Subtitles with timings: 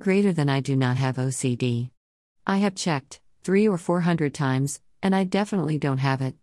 [0.00, 1.90] Greater than I do not have OCD.
[2.44, 6.34] I have checked, three or four hundred times, and I definitely don't have it.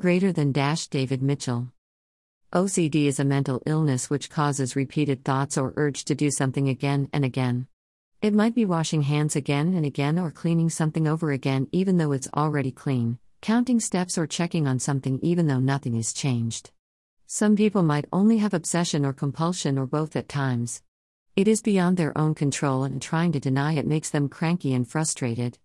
[0.00, 1.68] Greater than dash David Mitchell.
[2.54, 7.10] OCD is a mental illness which causes repeated thoughts or urge to do something again
[7.12, 7.66] and again.
[8.22, 12.12] It might be washing hands again and again or cleaning something over again even though
[12.12, 16.70] it's already clean, counting steps or checking on something even though nothing is changed.
[17.26, 20.82] Some people might only have obsession or compulsion or both at times.
[21.36, 24.88] It is beyond their own control, and trying to deny it makes them cranky and
[24.88, 25.58] frustrated.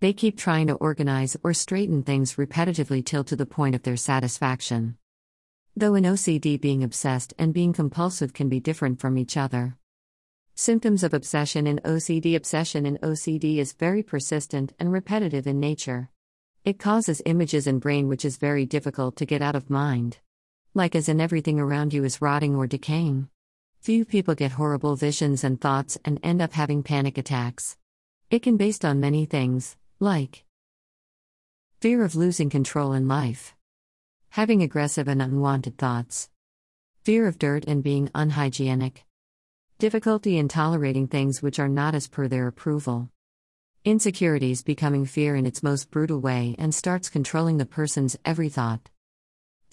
[0.00, 3.96] They keep trying to organize or straighten things repetitively till to the point of their
[3.96, 4.96] satisfaction.
[5.76, 9.76] Though in OCD, being obsessed and being compulsive can be different from each other.
[10.56, 16.10] Symptoms of obsession in OCD Obsession in OCD is very persistent and repetitive in nature.
[16.64, 20.18] It causes images in brain which is very difficult to get out of mind.
[20.74, 23.28] Like as in everything around you is rotting or decaying.
[23.82, 27.76] Few people get horrible visions and thoughts and end up having panic attacks.
[28.30, 30.44] It can be based on many things, like
[31.80, 33.56] fear of losing control in life,
[34.30, 36.30] having aggressive and unwanted thoughts,
[37.02, 39.04] fear of dirt and being unhygienic,
[39.80, 43.08] difficulty in tolerating things which are not as per their approval.
[43.84, 48.91] Insecurities becoming fear in its most brutal way and starts controlling the person's every thought.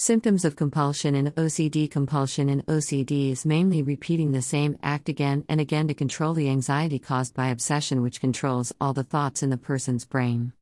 [0.02, 5.44] Symptoms of compulsion in OCD Compulsion in OCD is mainly repeating the same act again
[5.50, 9.50] and again to control the anxiety caused by obsession, which controls all the thoughts in
[9.50, 10.53] the person's brain.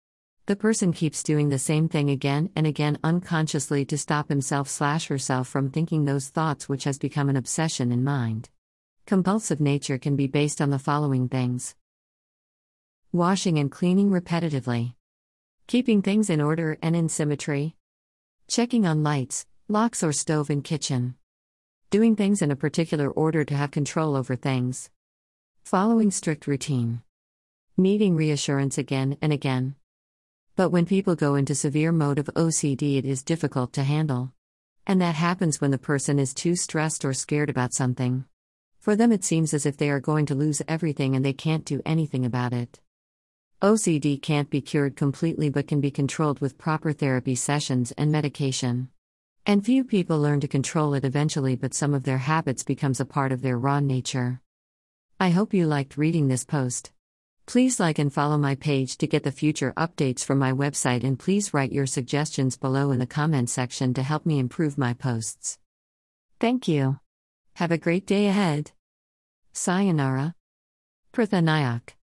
[0.48, 5.06] The person keeps doing the same thing again and again unconsciously to stop himself slash
[5.06, 8.50] herself from thinking those thoughts, which has become an obsession in mind.
[9.06, 11.76] Compulsive nature can be based on the following things
[13.12, 14.96] washing and cleaning repetitively,
[15.68, 17.76] keeping things in order and in symmetry
[18.50, 21.16] Checking on lights, locks, or stove in kitchen.
[21.90, 24.90] Doing things in a particular order to have control over things.
[25.66, 27.02] Following strict routine.
[27.76, 29.76] Needing reassurance again and again.
[30.56, 34.32] But when people go into severe mode of OCD, it is difficult to handle.
[34.86, 38.24] And that happens when the person is too stressed or scared about something.
[38.80, 41.66] For them, it seems as if they are going to lose everything and they can't
[41.66, 42.80] do anything about it.
[43.60, 48.90] OCD can't be cured completely but can be controlled with proper therapy sessions and medication.
[49.48, 53.06] And few people learn to control it eventually, but some of their habits becomes a
[53.06, 54.42] part of their raw nature.
[55.20, 56.92] I hope you liked reading this post.
[57.48, 61.18] Please like and follow my page to get the future updates from my website and
[61.18, 65.58] please write your suggestions below in the comment section to help me improve my posts.
[66.40, 67.00] Thank you.
[67.56, 68.72] Have a great day ahead.
[69.54, 70.36] Sayonara.
[71.12, 71.94] Pratha Nayak